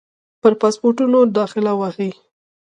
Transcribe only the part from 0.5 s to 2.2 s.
پاسپورټونو داخله وهي.